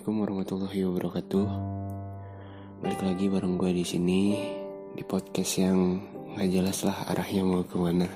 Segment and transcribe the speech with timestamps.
[0.00, 1.46] Assalamualaikum warahmatullahi wabarakatuh.
[2.80, 4.20] Balik lagi bareng gue di sini
[4.96, 6.00] di podcast yang
[6.32, 8.08] nggak jelas lah arahnya mau ke mana.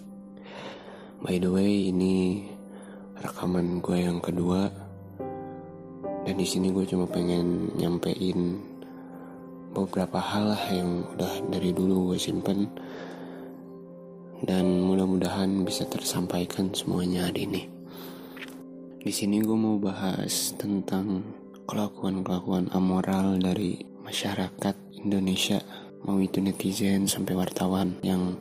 [1.28, 2.48] By the way, ini
[3.20, 4.72] rekaman gue yang kedua
[6.24, 8.56] dan di sini gue cuma pengen nyampein
[9.76, 12.64] beberapa hal lah yang udah dari dulu gue simpen
[14.40, 17.81] dan mudah-mudahan bisa tersampaikan semuanya hari ini.
[19.02, 21.26] Di sini gue mau bahas tentang
[21.66, 25.58] kelakuan-kelakuan amoral dari masyarakat Indonesia,
[26.06, 28.38] mau itu netizen sampai wartawan yang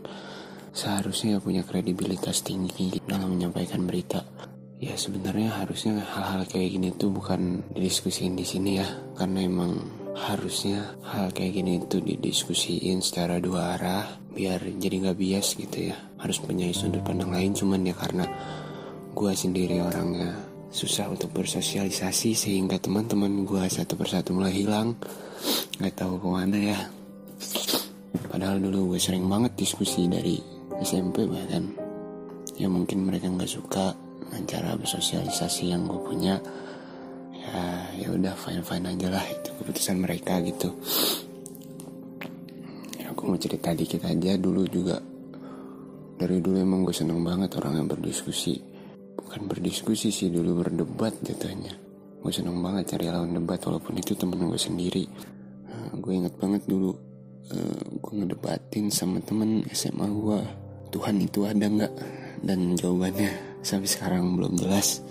[0.69, 4.21] seharusnya punya kredibilitas tinggi dalam menyampaikan berita.
[4.77, 8.85] Ya sebenarnya harusnya hal-hal kayak gini tuh bukan didiskusiin di sini ya,
[9.17, 9.81] karena emang
[10.13, 15.97] harusnya hal kayak gini itu didiskusiin secara dua arah biar jadi nggak bias gitu ya.
[16.21, 18.29] Harus punya sudut pandang lain cuman ya karena
[19.11, 24.95] gue sendiri orangnya susah untuk bersosialisasi sehingga teman-teman gue satu persatu mulai hilang.
[25.77, 26.79] Nggak tahu ke mana ya.
[28.31, 30.39] Padahal dulu gue sering banget diskusi dari
[30.79, 31.67] SMP bahkan.
[32.55, 33.91] Ya mungkin mereka nggak suka
[34.47, 36.39] cara bersosialisasi yang gue punya.
[37.35, 37.59] Ya
[37.99, 39.25] ya udah fine fine aja lah.
[39.27, 40.71] Itu keputusan mereka gitu.
[42.95, 44.39] Ya aku mau cerita dikit aja.
[44.39, 45.03] Dulu juga
[46.15, 48.70] dari dulu emang gue seneng banget orang yang berdiskusi
[49.31, 51.71] bukan berdiskusi sih dulu berdebat jatuhnya
[52.21, 55.09] gue seneng banget cari lawan debat walaupun itu temen gue sendiri.
[55.65, 56.93] Nah, gue inget banget dulu
[57.49, 60.39] uh, gue ngedebatin sama temen SMA gue
[60.93, 61.93] Tuhan itu ada nggak?
[62.45, 65.01] Dan jawabannya sampai sekarang belum jelas.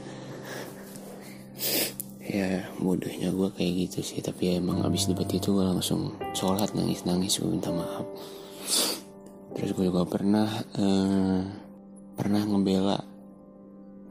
[2.30, 6.70] Ya bodohnya gue kayak gitu sih tapi ya emang abis debat itu gue langsung sholat
[6.78, 8.06] nangis nangis gue minta maaf.
[9.58, 10.46] Terus gue juga pernah
[10.78, 11.42] uh,
[12.14, 13.09] pernah ngebela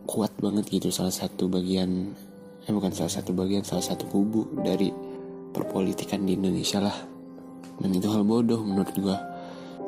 [0.09, 2.17] kuat banget gitu salah satu bagian
[2.65, 4.89] eh bukan salah satu bagian salah satu kubu dari
[5.53, 6.97] perpolitikan di Indonesia lah.
[7.79, 9.17] Dan itu hal bodoh menurut gua.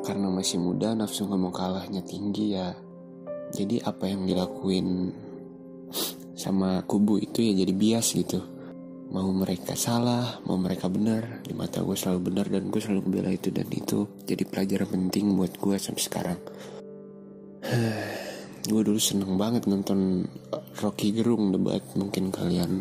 [0.02, 2.70] Karena masih muda nafsu nggak mau kalahnya tinggi ya.
[3.50, 5.10] Jadi apa yang dilakuin
[6.38, 8.40] sama kubu itu ya jadi bias gitu.
[9.12, 13.30] Mau mereka salah mau mereka benar di mata gue selalu benar dan gue selalu bela
[13.30, 13.52] itu.
[13.52, 16.38] Dan itu jadi pelajaran penting buat gue sampai sekarang
[18.72, 20.24] gue dulu seneng banget nonton
[20.80, 22.80] Rocky Gerung debat mungkin kalian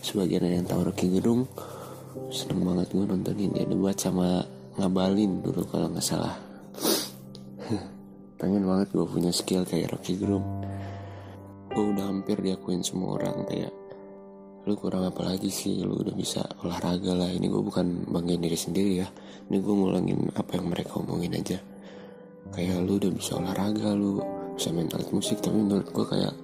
[0.00, 1.44] sebagian yang tahu Rocky Gerung.
[2.32, 4.40] Seneng banget gue nontonin dia debat sama
[4.80, 6.32] ngabalin dulu kalau nggak salah.
[8.40, 10.64] Pengen banget gue punya skill kayak Rocky Gerung.
[11.68, 13.72] Gue udah hampir diakuin semua orang kayak
[14.64, 15.84] lu kurang apa lagi sih?
[15.84, 17.28] Lu udah bisa olahraga lah.
[17.28, 19.08] Ini gue bukan banggain diri sendiri ya.
[19.52, 21.60] Ini gue ngulangin apa yang mereka omongin aja.
[22.48, 26.34] Kayak lu udah bisa olahraga lu bisa main alat musik tapi menurut gue kayak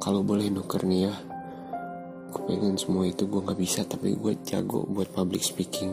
[0.00, 1.14] kalau boleh nuker nih ya
[2.30, 5.92] gue pengen semua itu gue nggak bisa tapi gue jago buat public speaking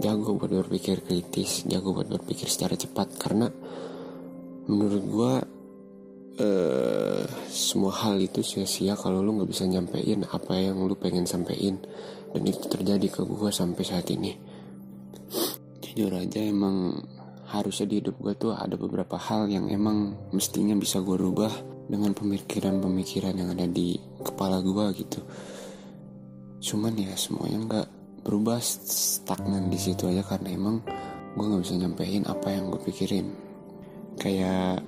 [0.00, 3.48] jago buat berpikir kritis jago buat berpikir secara cepat karena
[4.68, 5.32] menurut gue
[6.40, 11.80] uh, semua hal itu sia-sia kalau lu nggak bisa nyampein apa yang lu pengen sampein
[12.30, 14.32] dan itu terjadi ke gue sampai saat ini.
[15.82, 17.02] Jujur aja emang
[17.50, 21.50] harusnya di hidup gue tuh ada beberapa hal yang emang mestinya bisa gue rubah
[21.90, 25.20] dengan pemikiran-pemikiran yang ada di kepala gue gitu.
[26.62, 27.88] Cuman ya semuanya nggak
[28.22, 30.78] berubah stagnan di situ aja karena emang
[31.34, 33.26] gue nggak bisa nyampein apa yang gue pikirin.
[34.14, 34.86] Kayak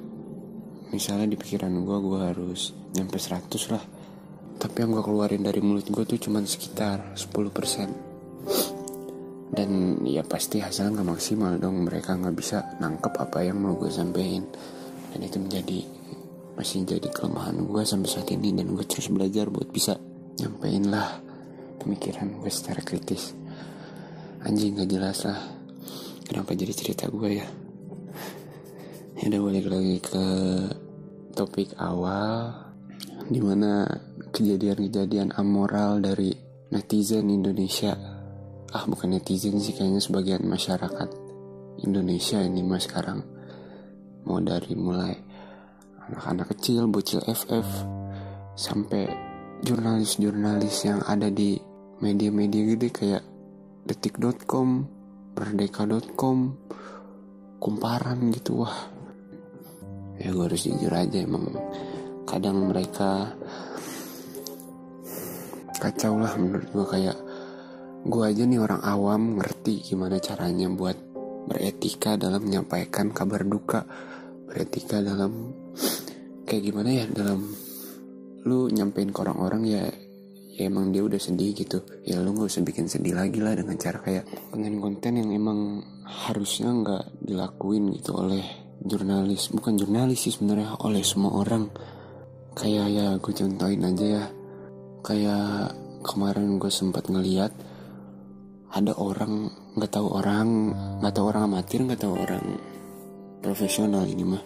[0.95, 3.83] misalnya di pikiran gue gue harus nyampe 100 lah.
[4.63, 8.12] Tapi yang gue keluarin dari mulut gue tuh cuman sekitar 10%
[9.53, 13.93] dan ya pasti hasilnya nggak maksimal dong mereka nggak bisa nangkep apa yang mau gue
[13.93, 14.49] sampein.
[15.13, 15.79] Dan itu menjadi
[16.57, 20.01] masih jadi kelemahan gue sampai saat ini dan gue terus belajar buat bisa
[20.41, 21.21] nyampein lah
[21.77, 23.37] pemikiran gue secara kritis.
[24.49, 25.37] Anjing nggak jelas lah
[26.25, 27.49] kenapa jadi cerita gue ya.
[29.21, 30.27] Ya udah balik lagi ke
[31.37, 32.57] topik awal
[33.29, 33.85] di mana
[34.33, 36.33] kejadian-kejadian amoral dari
[36.73, 38.12] netizen Indonesia
[38.73, 41.13] ah bukan netizen sih kayaknya sebagian masyarakat
[41.85, 43.21] Indonesia ini mas sekarang
[44.25, 45.13] mau dari mulai
[46.09, 47.69] anak-anak kecil bocil FF
[48.57, 49.09] sampai
[49.63, 51.57] jurnalis-jurnalis yang ada di
[52.03, 53.25] media-media gede kayak
[53.87, 54.89] detik.com
[55.33, 56.39] merdeka.com
[57.63, 58.77] kumparan gitu wah.
[60.19, 61.55] Ya gue harus jujur aja emang
[62.27, 63.33] kadang mereka
[65.79, 67.19] kacau lah menurut gue kayak
[68.03, 70.99] gue aja nih orang awam ngerti gimana caranya buat
[71.47, 73.87] beretika dalam menyampaikan kabar duka.
[74.51, 75.55] Beretika dalam
[76.43, 77.47] kayak gimana ya dalam
[78.43, 79.83] lu nyampein ke orang-orang ya
[80.53, 81.79] ya emang dia udah sedih gitu.
[82.03, 86.75] Ya lu nggak usah bikin sedih lagi lah dengan cara kayak konten-konten yang emang harusnya
[86.75, 88.43] nggak dilakuin gitu oleh
[88.83, 89.55] jurnalis.
[89.55, 91.71] Bukan jurnalis sih sebenarnya oleh semua orang.
[92.53, 94.25] Kayak ya gue contohin aja ya.
[95.07, 97.72] Kayak kemarin gue sempat ngeliat
[98.73, 100.73] ada orang nggak tahu orang
[101.05, 102.45] nggak tahu orang amatir nggak tahu orang
[103.45, 104.45] profesional ini mah.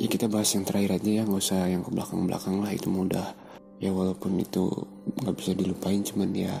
[0.00, 2.90] Ya kita bahas yang terakhir aja ya nggak usah yang ke belakang belakang lah itu
[2.90, 3.30] mudah.
[3.78, 4.66] Ya walaupun itu
[5.22, 6.54] nggak bisa dilupain cuman ya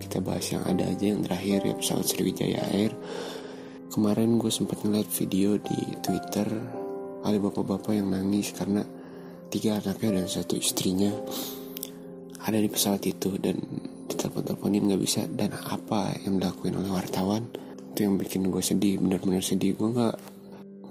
[0.00, 2.92] kita bahas yang ada aja yang terakhir ya pesawat Sriwijaya Air.
[3.90, 6.46] Kemarin gue sempat ngeliat video di Twitter
[7.20, 8.80] ada bapak-bapak yang nangis karena
[9.52, 11.10] tiga anaknya dan satu istrinya
[12.40, 13.60] ada di pesawat itu dan
[14.20, 15.24] ditelepon-teleponin nggak bisa.
[15.24, 17.48] Dan apa yang dilakuin oleh wartawan
[17.96, 19.72] itu yang bikin gue sedih benar-benar sedih.
[19.80, 20.16] Gue nggak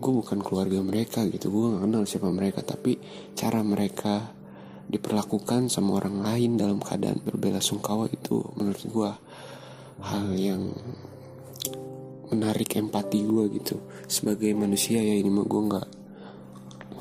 [0.01, 1.53] gue bukan keluarga mereka gitu.
[1.53, 2.97] Gue nggak kenal siapa mereka tapi
[3.37, 4.33] cara mereka
[4.89, 9.11] diperlakukan sama orang lain dalam keadaan berbela sungkawa itu menurut gue
[10.01, 10.73] hal yang
[12.33, 13.77] menarik empati gue gitu.
[14.09, 15.87] Sebagai manusia ya ini mah gue nggak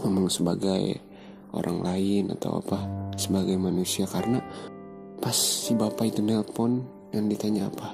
[0.04, 1.00] ngomong sebagai
[1.56, 4.04] orang lain atau apa sebagai manusia.
[4.04, 4.44] Karena
[5.28, 7.92] pas si bapak itu nelpon dan ditanya apa?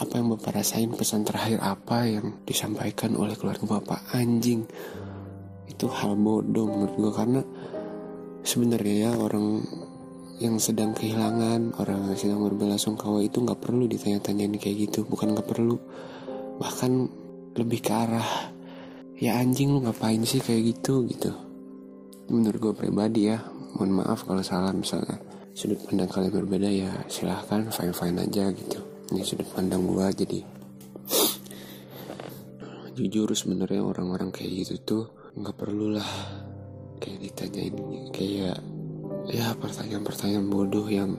[0.00, 4.08] Apa yang bapak rasain pesan terakhir apa yang disampaikan oleh keluarga bapak?
[4.16, 4.64] Anjing
[5.68, 7.40] itu hal bodoh menurut gue karena
[8.40, 9.68] sebenarnya ya orang
[10.40, 15.36] yang sedang kehilangan orang yang sedang berbela sungkawa itu nggak perlu ditanya-tanyain kayak gitu bukan
[15.36, 15.76] nggak perlu.
[16.56, 16.92] Bahkan
[17.52, 18.48] lebih ke arah
[19.20, 21.04] ya anjing lu ngapain sih kayak gitu?
[21.04, 21.47] gitu
[22.28, 23.40] menurut gue pribadi ya
[23.76, 25.16] mohon maaf kalau salah misalnya.
[25.56, 28.78] Sudut pandang kalian berbeda ya silahkan fine fine aja gitu.
[29.10, 30.40] Ini sudut pandang gue jadi
[32.96, 35.04] jujur sebenarnya orang-orang kayak gitu tuh
[35.34, 36.10] nggak perlu lah
[37.02, 37.74] kayak ditanyain
[38.14, 38.58] kayak
[39.30, 41.18] ya pertanyaan-pertanyaan bodoh yang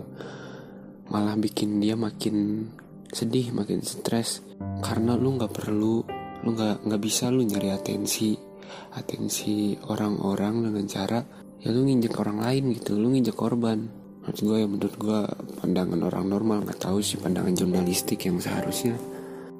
[1.09, 2.69] malah bikin dia makin
[3.11, 4.45] sedih makin stres.
[4.79, 6.05] Karena lu nggak perlu
[6.39, 8.48] lu nggak nggak bisa lu nyari atensi
[8.95, 11.19] atensi orang-orang dengan cara
[11.59, 12.95] ya lu nginjek orang lain gitu.
[12.95, 13.79] Lu nginjek korban.
[14.23, 15.19] Menurut gue ya menurut gue
[15.63, 18.95] pandangan orang normal nggak tahu sih pandangan jurnalistik yang seharusnya.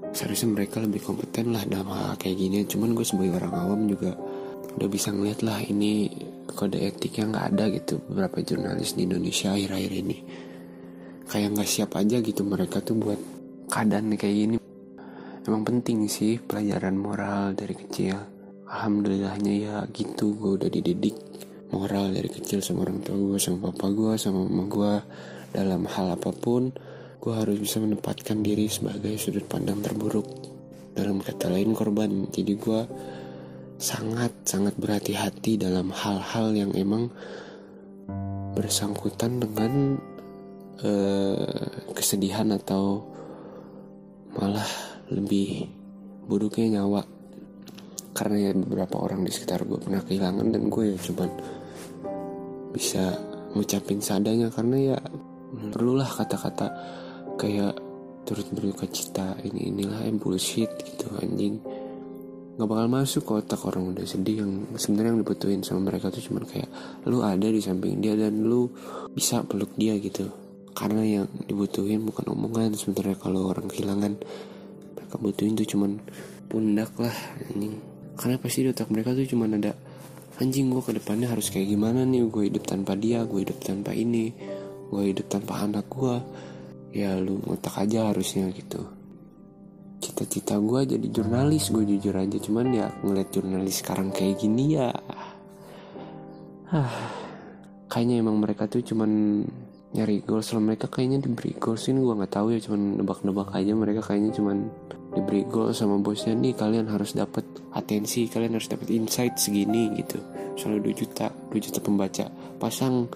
[0.10, 2.66] Seharusnya mereka lebih kompeten lah dalam hal kayak gini.
[2.66, 4.16] Cuman gue sebagai orang awam juga
[4.80, 6.08] udah bisa ngeliat lah ini
[6.50, 10.18] kode etik yang nggak ada gitu beberapa jurnalis di Indonesia akhir-akhir ini.
[11.30, 13.20] Kayak nggak siap aja gitu mereka tuh buat
[13.70, 14.58] keadaan kayak gini.
[15.46, 18.39] Emang penting sih pelajaran moral dari kecil
[18.70, 20.38] alhamdulillahnya ya gitu.
[20.38, 21.18] Gue udah dididik
[21.74, 24.94] moral dari kecil sama orang tua gue sama papa gue sama mama gue
[25.54, 26.74] dalam hal apa pun
[27.20, 30.26] gue harus bisa menempatkan diri sebagai sudut pandang terburuk.
[30.94, 32.30] Dalam kata lain korban.
[32.30, 32.82] Jadi gue
[33.80, 37.10] sangat sangat berhati-hati dalam hal-hal yang emang
[38.54, 39.96] bersangkutan dengan
[40.84, 43.08] uh, kesedihan atau
[44.36, 44.68] malah
[45.10, 45.72] lebih
[46.28, 47.19] buruknya nyawa
[48.14, 51.30] karena ya beberapa orang di sekitar gue pernah kehilangan dan gue ya cuman
[52.74, 53.04] bisa
[53.54, 54.98] ngucapin sadanya karena ya
[55.74, 56.68] perlulah kata-kata
[57.38, 57.74] kayak
[58.30, 61.58] turut berduka cita ini inilah yang bullshit gitu anjing.
[62.60, 66.22] Nggak bakal masuk ke otak orang udah sedih yang sebenarnya yang dibutuhin sama mereka tuh
[66.22, 66.70] cuman kayak
[67.08, 68.70] lu ada di samping dia dan lu
[69.16, 70.30] bisa peluk dia gitu.
[70.76, 73.18] Karena yang dibutuhin bukan omongan sebenarnya.
[73.18, 74.14] Kalau orang kehilangan
[74.94, 75.98] mereka butuhin tuh cuman
[76.52, 77.16] pundak lah
[77.50, 79.72] anjing karena pasti di otak mereka tuh cuman ada
[80.44, 82.28] anjing gue ke depannya harus kayak gimana nih?
[82.28, 84.36] Gue hidup tanpa dia gue hidup tanpa ini
[84.92, 86.16] gue hidup tanpa anak gue
[86.92, 88.84] ya lu ngotak aja harusnya gitu.
[90.04, 92.36] Cita-cita gue jadi jurnalis gue jujur aja.
[92.44, 94.92] Cuman ya ngeliat jurnalis sekarang kayak gini ya
[96.70, 96.92] ah
[97.92, 99.42] kayaknya emang mereka tuh cuman
[99.90, 100.54] nyari goals.
[100.54, 102.60] Kalau mereka kayaknya diberi goals ini gue nggak tahu ya.
[102.62, 104.58] Cuman nebak-nebak aja mereka kayaknya cuman
[105.18, 106.38] diberi goals sama bosnya.
[106.38, 110.22] Nih kalian harus dapat atensi kalian harus dapat insight segini gitu.
[110.54, 112.26] Selalu 2 juta 2 juta pembaca.
[112.62, 113.10] Pasang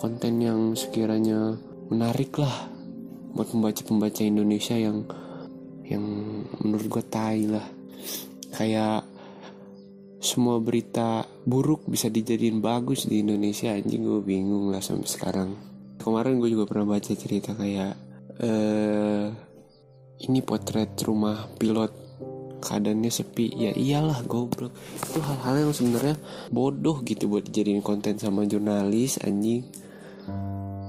[0.00, 1.56] konten yang sekiranya
[1.92, 2.72] menarik lah
[3.32, 5.04] buat pembaca-pembaca Indonesia yang
[5.84, 6.04] yang
[6.64, 7.66] menurut gue tai lah.
[8.52, 9.04] Kayak
[10.22, 13.76] semua berita buruk bisa dijadiin bagus di Indonesia.
[13.76, 15.71] Anjing gue bingung lah sampai sekarang
[16.02, 17.94] kemarin gue juga pernah baca cerita kayak
[18.42, 19.26] eh
[20.22, 22.02] ini potret rumah pilot
[22.62, 23.50] keadaannya sepi.
[23.58, 24.70] Ya iyalah goblok.
[24.94, 26.16] Itu hal-hal yang sebenarnya
[26.54, 29.66] bodoh gitu buat dijadiin konten sama jurnalis anjing.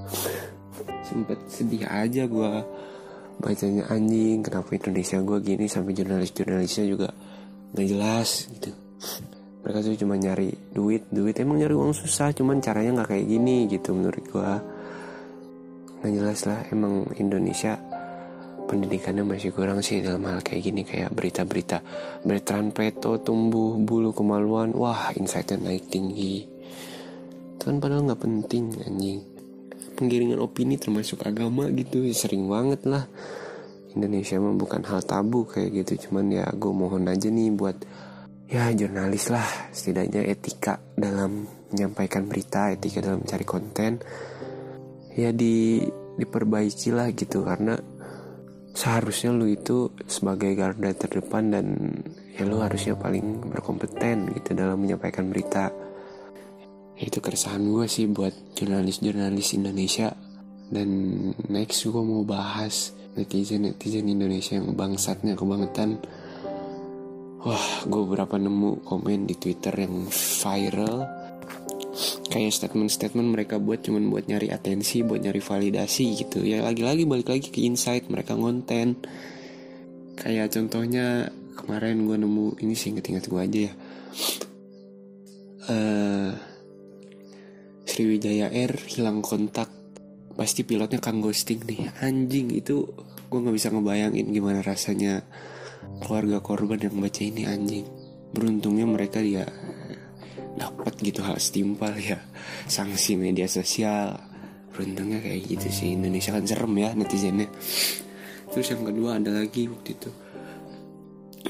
[1.10, 2.52] Sempet sedih aja gue
[3.34, 5.66] bacanya anjing kenapa Indonesia gue gini?
[5.66, 7.10] Sampai jurnalis-jurnalisnya juga
[7.74, 8.70] nggak jelas gitu.
[9.66, 11.34] Mereka tuh cuma nyari duit duit.
[11.42, 14.52] Emang nyari uang susah cuman caranya nggak kayak gini gitu menurut gue
[16.04, 17.80] nggak jelas lah emang Indonesia
[18.68, 21.80] pendidikannya masih kurang sih dalam hal kayak gini kayak berita-berita.
[22.28, 26.44] Bertrand Peto tumbuh bulu kemaluan wah insightnya naik tinggi.
[27.56, 29.24] Itu kan padahal nggak penting anjing.
[29.96, 33.08] Penggiringan opini termasuk agama gitu sering banget lah.
[33.96, 37.80] Indonesia mah bukan hal tabu kayak gitu cuman ya gue mohon aja nih buat
[38.52, 39.72] ya jurnalis lah.
[39.72, 43.92] Setidaknya etika dalam menyampaikan berita etika dalam mencari konten
[45.14, 45.82] ya di
[46.18, 47.42] diperbaiki lah gitu.
[47.42, 47.78] Karena
[48.74, 51.66] seharusnya lu itu sebagai garda terdepan dan
[52.34, 55.70] ya lu harusnya paling berkompeten gitu dalam menyampaikan berita.
[56.94, 60.14] Itu keresahan gue sih buat jurnalis-jurnalis Indonesia.
[60.64, 60.88] Dan
[61.50, 66.02] next gue mau bahas netizen-netizen Indonesia yang bangsatnya kebangetan.
[67.44, 71.23] Wah gue beberapa nemu komen di Twitter yang viral
[72.34, 76.42] kayak statement-statement mereka buat cuman buat nyari atensi, buat nyari validasi gitu.
[76.42, 78.98] Ya lagi-lagi balik lagi ke insight mereka ngonten.
[80.18, 83.72] Kayak contohnya kemarin gue nemu ini sih inget-inget gue aja ya.
[85.64, 86.34] Uh,
[87.86, 89.70] Sriwijaya Air hilang kontak
[90.34, 92.90] pasti pilotnya kang ghosting nih anjing itu
[93.30, 95.22] gue nggak bisa ngebayangin gimana rasanya
[96.02, 97.86] keluarga korban yang baca ini anjing
[98.34, 99.46] beruntungnya mereka dia
[100.54, 102.18] dapat gitu hal setimpal ya.
[102.70, 104.18] Sanksi media sosial.
[104.70, 105.94] Beruntungnya kayak gitu sih.
[105.94, 107.50] Indonesia kan serem ya netizennya.
[108.50, 110.10] Terus yang kedua ada lagi waktu itu.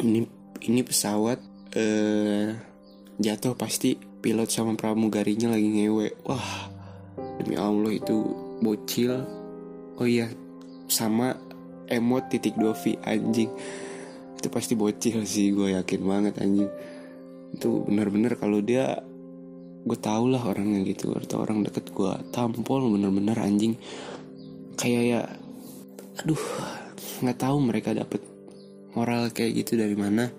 [0.01, 0.21] Ini
[0.65, 1.39] ini pesawat
[1.77, 2.57] eh,
[3.21, 6.25] jatuh pasti pilot sama pramugarinya lagi ngewe.
[6.25, 6.73] Wah
[7.41, 8.17] demi Allah itu
[8.65, 9.21] bocil.
[10.01, 10.27] Oh iya
[10.89, 11.37] sama
[11.89, 13.53] emot titik dovi anjing.
[14.37, 16.69] Itu pasti bocil sih gue yakin banget anjing
[17.55, 18.99] itu bener-bener kalau dia
[19.85, 21.15] gue tau lah orangnya gitu.
[21.15, 22.13] Atau orang deket gue.
[22.35, 23.79] Tampol bener-bener anjing.
[24.75, 25.21] Kayak ya
[26.15, 26.45] aduh
[27.23, 28.23] nggak tahu mereka dapet
[28.99, 30.31] moral kayak gitu dari mana.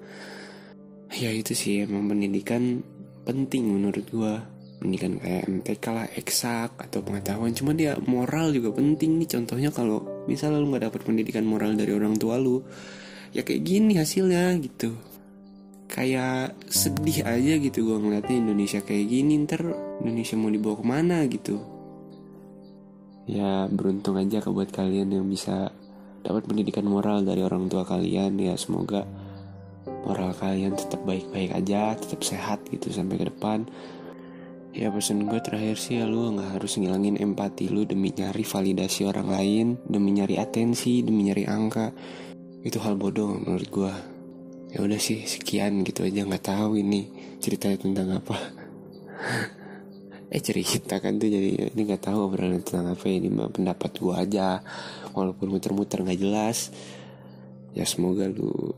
[1.15, 2.83] Ya itu sih emang pendidikan
[3.23, 4.33] penting menurut gue.
[4.75, 7.55] Pendidikan kayak MTK lah eksak atau pengetahuan.
[7.55, 9.29] Cuma dia moral juga penting nih.
[9.39, 12.59] Contohnya kalau misalnya lu nggak dapet pendidikan moral dari orang tua lu
[13.35, 14.95] ya kayak gini hasilnya gitu
[15.95, 19.63] kayak sedih aja gitu gue ngeliatnya Indonesia kayak gini ntar
[20.03, 21.55] Indonesia mau dibawa ke mana gitu.
[23.31, 25.71] Ya beruntung aja ke buat kalian yang bisa
[26.19, 28.35] dapat pendidikan moral dari orang tua kalian.
[28.35, 29.07] Ya semoga
[30.03, 33.63] moral kalian tetap baik-baik aja tetap sehat gitu sampai ke depan.
[34.75, 39.07] Ya pesan gue terakhir sih ya lu nggak harus ngilangin empati lu demi nyari validasi
[39.07, 41.95] orang lain demi nyari atensi demi nyari angka.
[42.67, 44.14] Itu hal bodoh menurut gue
[44.75, 47.07] ya udah sih sekian gitu aja nggak tahu ini
[47.39, 48.35] ceritanya tentang apa.
[50.25, 54.11] Eh cerita kan tuh jadi ini nggak tahu obrolan tentang apa ini mah pendapat gue
[54.11, 54.59] aja.
[55.15, 56.75] Walaupun muter-muter nggak jelas.
[57.71, 58.75] Ya semoga lu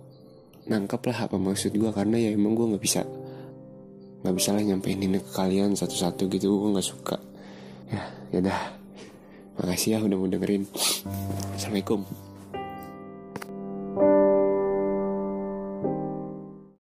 [0.69, 3.07] nangkep lah apa maksud gue karena ya emang gue nggak bisa
[4.21, 7.17] nggak bisa lah nyampein ini ke kalian satu-satu gitu gue nggak suka.
[7.89, 8.03] Ya
[8.37, 8.61] ya dah.
[9.57, 10.69] Makasih ya udah mau dengerin.
[11.57, 12.26] Assalamualaikum